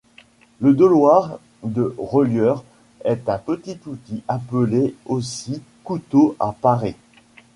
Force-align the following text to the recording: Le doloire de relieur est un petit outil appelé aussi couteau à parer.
Le 0.61 0.73
doloire 0.73 1.37
de 1.63 1.93
relieur 1.99 2.63
est 3.05 3.29
un 3.29 3.37
petit 3.37 3.77
outil 3.85 4.23
appelé 4.27 4.95
aussi 5.05 5.61
couteau 5.83 6.35
à 6.39 6.55
parer. 6.59 6.95